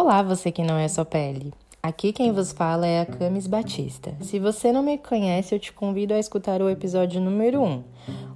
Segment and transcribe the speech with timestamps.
[0.00, 1.52] Olá, você que não é só pele.
[1.82, 4.14] Aqui quem vos fala é a Camis Batista.
[4.20, 7.82] Se você não me conhece, eu te convido a escutar o episódio número 1,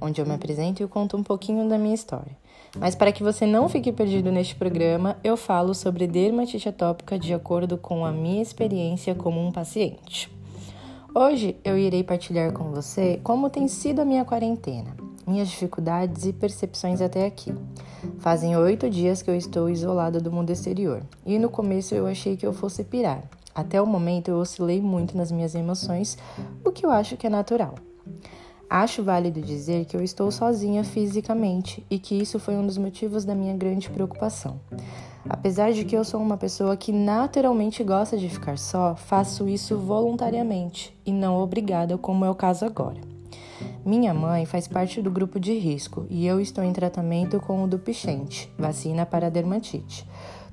[0.00, 2.34] onde eu me apresento e conto um pouquinho da minha história.
[2.78, 7.34] Mas para que você não fique perdido neste programa, eu falo sobre dermatite atópica de
[7.34, 10.32] acordo com a minha experiência como um paciente.
[11.14, 14.96] Hoje eu irei partilhar com você como tem sido a minha quarentena,
[15.26, 17.54] minhas dificuldades e percepções até aqui.
[18.18, 22.36] Fazem oito dias que eu estou isolada do mundo exterior e no começo eu achei
[22.36, 23.22] que eu fosse pirar.
[23.54, 26.16] Até o momento eu oscilei muito nas minhas emoções,
[26.64, 27.74] o que eu acho que é natural.
[28.68, 33.24] Acho válido dizer que eu estou sozinha fisicamente e que isso foi um dos motivos
[33.24, 34.60] da minha grande preocupação.
[35.28, 39.76] Apesar de que eu sou uma pessoa que naturalmente gosta de ficar só, faço isso
[39.76, 43.00] voluntariamente e não obrigada, como é o caso agora.
[43.84, 47.66] Minha mãe faz parte do grupo de risco e eu estou em tratamento com o
[47.66, 50.06] do Pichente, vacina para dermatite.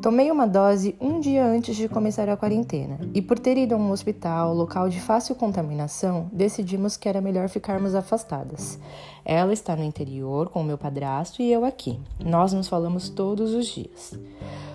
[0.00, 3.78] Tomei uma dose um dia antes de começar a quarentena e, por ter ido a
[3.78, 8.78] um hospital, local de fácil contaminação, decidimos que era melhor ficarmos afastadas.
[9.24, 12.00] Ela está no interior com meu padrasto e eu aqui.
[12.24, 14.18] Nós nos falamos todos os dias.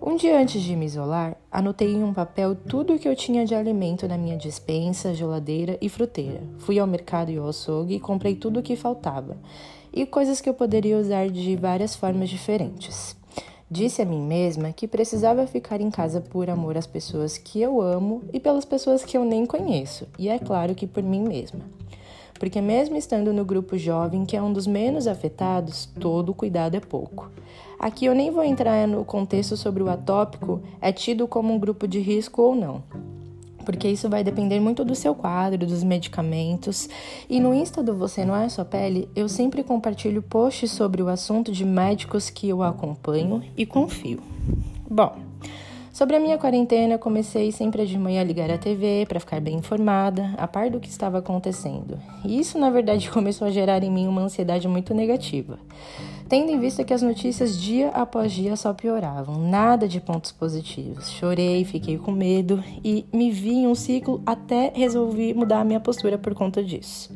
[0.00, 3.44] Um dia antes de me isolar, anotei em um papel tudo o que eu tinha
[3.44, 6.42] de alimento na minha dispensa, geladeira e fruteira.
[6.60, 9.36] Fui ao mercado e ao açougue e comprei tudo o que faltava
[9.92, 13.19] e coisas que eu poderia usar de várias formas diferentes.
[13.72, 17.80] Disse a mim mesma que precisava ficar em casa por amor às pessoas que eu
[17.80, 21.60] amo e pelas pessoas que eu nem conheço, e é claro que por mim mesma.
[22.36, 26.80] Porque, mesmo estando no grupo jovem, que é um dos menos afetados, todo cuidado é
[26.80, 27.30] pouco.
[27.78, 31.86] Aqui eu nem vou entrar no contexto sobre o atópico é tido como um grupo
[31.86, 32.82] de risco ou não.
[33.64, 36.88] Porque isso vai depender muito do seu quadro, dos medicamentos.
[37.28, 41.08] E no Insta do Você Não É Sua Pele, eu sempre compartilho posts sobre o
[41.08, 44.20] assunto de médicos que eu acompanho e confio.
[44.88, 45.16] Bom,
[45.92, 49.56] Sobre a minha quarentena, comecei sempre de manhã a ligar a TV para ficar bem
[49.56, 51.98] informada, a par do que estava acontecendo.
[52.24, 55.58] E isso, na verdade, começou a gerar em mim uma ansiedade muito negativa
[56.30, 61.10] tendo em vista que as notícias dia após dia só pioravam, nada de pontos positivos.
[61.10, 65.80] Chorei, fiquei com medo e me vi em um ciclo até resolvi mudar a minha
[65.80, 67.10] postura por conta disso.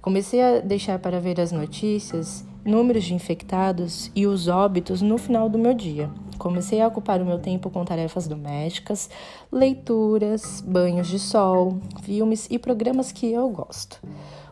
[0.00, 5.48] Comecei a deixar para ver as notícias, números de infectados e os óbitos no final
[5.48, 6.08] do meu dia.
[6.38, 9.10] Comecei a ocupar o meu tempo com tarefas domésticas,
[9.50, 14.00] leituras, banhos de sol, filmes e programas que eu gosto.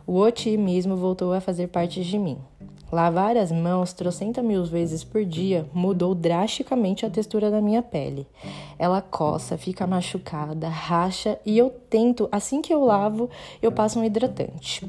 [0.05, 2.37] O otimismo voltou a fazer parte de mim.
[2.93, 8.27] Lavar as mãos trocenta mil vezes por dia mudou drasticamente a textura da minha pele.
[8.77, 13.31] Ela coça, fica machucada, racha e eu tento, assim que eu lavo,
[13.63, 14.87] eu passo um hidratante.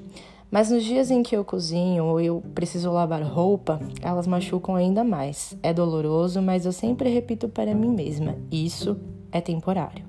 [0.50, 5.02] Mas nos dias em que eu cozinho ou eu preciso lavar roupa, elas machucam ainda
[5.02, 5.56] mais.
[5.62, 8.98] É doloroso, mas eu sempre repito para mim mesma: isso
[9.32, 10.04] é temporário.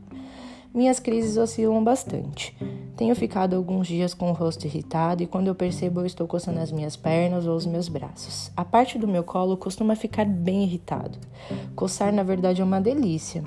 [0.74, 2.54] Minhas crises oscilam bastante.
[2.96, 6.60] Tenho ficado alguns dias com o rosto irritado e quando eu percebo eu estou coçando
[6.60, 8.50] as minhas pernas ou os meus braços.
[8.56, 11.18] A parte do meu colo costuma ficar bem irritado.
[11.76, 13.44] Coçar na verdade é uma delícia.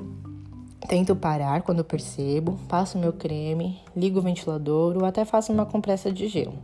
[0.86, 6.12] Tento parar quando percebo, passo meu creme, ligo o ventilador ou até faço uma compressa
[6.12, 6.54] de gelo.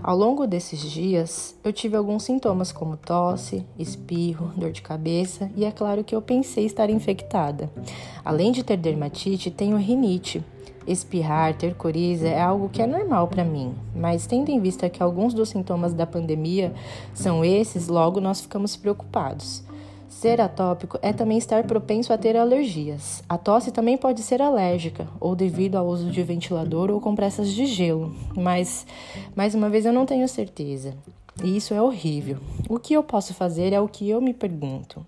[0.00, 5.64] Ao longo desses dias, eu tive alguns sintomas como tosse, espirro, dor de cabeça e
[5.64, 7.68] é claro que eu pensei estar infectada.
[8.24, 10.42] Além de ter dermatite, tenho rinite.
[10.88, 15.02] Espirrar, ter coriza é algo que é normal para mim, mas tendo em vista que
[15.02, 16.72] alguns dos sintomas da pandemia
[17.12, 19.62] são esses, logo nós ficamos preocupados.
[20.08, 23.22] Ser atópico é também estar propenso a ter alergias.
[23.28, 27.66] A tosse também pode ser alérgica, ou devido ao uso de ventilador ou compressas de
[27.66, 28.86] gelo, mas,
[29.36, 30.94] mais uma vez, eu não tenho certeza.
[31.44, 32.38] E isso é horrível.
[32.68, 35.04] O que eu posso fazer é o que eu me pergunto.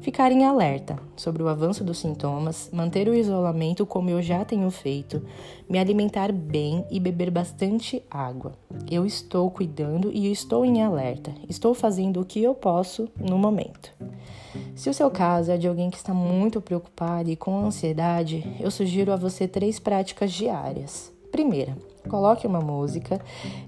[0.00, 4.70] Ficar em alerta sobre o avanço dos sintomas, manter o isolamento como eu já tenho
[4.70, 5.22] feito,
[5.68, 8.52] me alimentar bem e beber bastante água.
[8.90, 11.32] Eu estou cuidando e estou em alerta.
[11.48, 13.92] Estou fazendo o que eu posso no momento.
[14.74, 18.70] Se o seu caso é de alguém que está muito preocupado e com ansiedade, eu
[18.70, 21.12] sugiro a você três práticas diárias.
[21.30, 21.76] Primeira,
[22.08, 23.20] coloque uma música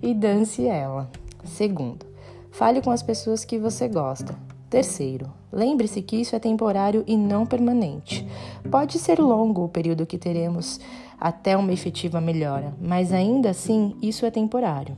[0.02, 1.10] e dance ela.
[1.44, 2.06] Segundo,
[2.50, 4.36] fale com as pessoas que você gosta.
[4.69, 8.26] Terceiro, lembre-se que isso é temporário e não permanente.
[8.70, 10.81] Pode ser longo o período que teremos
[11.20, 14.96] até uma efetiva melhora, mas ainda assim isso é temporário.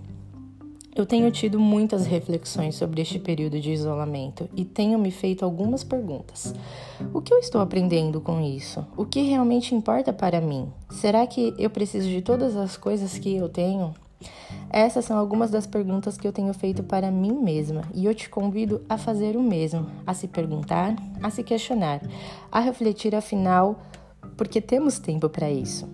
[0.97, 5.83] Eu tenho tido muitas reflexões sobre este período de isolamento e tenho me feito algumas
[5.83, 6.55] perguntas.
[7.13, 8.87] O que eu estou aprendendo com isso?
[8.97, 10.69] O que realmente importa para mim?
[10.91, 13.93] Será que eu preciso de todas as coisas que eu tenho?
[14.71, 18.29] Essas são algumas das perguntas que eu tenho feito para mim mesma e eu te
[18.29, 22.01] convido a fazer o mesmo, a se perguntar, a se questionar,
[22.51, 23.79] a refletir afinal,
[24.37, 25.89] porque temos tempo para isso.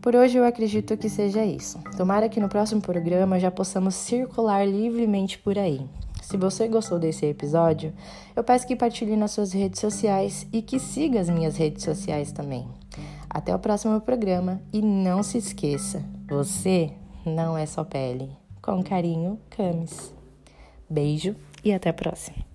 [0.00, 1.78] Por hoje eu acredito que seja isso.
[1.96, 5.86] Tomara que no próximo programa já possamos circular livremente por aí.
[6.22, 7.92] Se você gostou desse episódio,
[8.34, 12.32] eu peço que partilhe nas suas redes sociais e que siga as minhas redes sociais
[12.32, 12.66] também.
[13.28, 16.92] Até o próximo programa e não se esqueça, você
[17.24, 18.30] não é só pele.
[18.60, 20.14] Com carinho, Camis.
[20.88, 21.34] Beijo
[21.64, 22.51] e até a próxima.